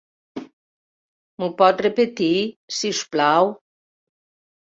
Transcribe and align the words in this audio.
M'ho 1.43 1.49
pot 1.59 1.83
repetir, 1.87 2.31
si 2.77 2.91
us 2.97 3.01
plau? 3.17 3.53